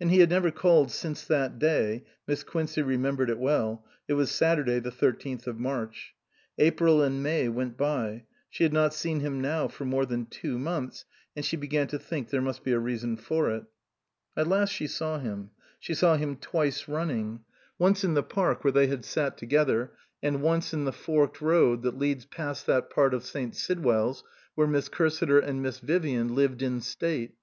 And 0.00 0.12
he 0.12 0.20
had 0.20 0.30
never 0.30 0.52
called 0.52 0.92
since 0.92 1.24
that 1.24 1.58
day 1.58 2.04
Miss 2.28 2.44
Quincey 2.44 2.82
remembered 2.82 3.28
it 3.28 3.38
well; 3.40 3.84
it 4.06 4.12
was 4.12 4.30
Saturday 4.30 4.78
the 4.78 4.92
thirteenth 4.92 5.48
of 5.48 5.58
March. 5.58 6.14
April 6.56 7.02
and 7.02 7.20
May 7.20 7.48
went 7.48 7.76
by; 7.76 8.26
she 8.48 8.62
had 8.62 8.72
not 8.72 8.94
seen 8.94 9.18
him 9.18 9.40
now 9.40 9.66
for 9.66 9.84
more 9.84 10.06
than 10.06 10.26
two 10.26 10.56
months; 10.56 11.04
and 11.34 11.44
she 11.44 11.56
began 11.56 11.88
to 11.88 11.98
think 11.98 12.28
there 12.30 12.40
must 12.40 12.62
be 12.62 12.70
a 12.70 12.78
reason 12.78 13.16
for 13.16 13.50
it. 13.50 13.64
At 14.36 14.46
last 14.46 14.72
she 14.72 14.86
saw 14.86 15.18
him; 15.18 15.50
she 15.80 15.94
saw 15.94 16.14
him 16.16 16.36
twice 16.36 16.86
running. 16.86 17.40
Once 17.76 18.04
in 18.04 18.14
the 18.14 18.22
park 18.22 18.62
where 18.62 18.70
they 18.70 18.86
had 18.86 19.02
278 19.02 19.02
A 19.02 19.10
PAINFUL 19.24 19.66
MISUNDERSTANDING 19.66 19.82
sat 19.82 19.86
together, 19.90 19.94
and 20.22 20.42
once 20.44 20.72
in 20.72 20.84
the 20.84 20.92
forked 20.92 21.40
road 21.40 21.82
that 21.82 21.98
leads 21.98 22.24
past 22.24 22.66
that 22.68 22.88
part 22.88 23.12
of 23.12 23.24
St. 23.24 23.56
Sidwell's 23.56 24.22
where 24.54 24.68
Miss 24.68 24.88
Cursiter 24.88 25.40
and 25.40 25.60
Miss 25.60 25.80
Vivian 25.80 26.36
lived 26.36 26.62
in 26.62 26.80
state. 26.80 27.34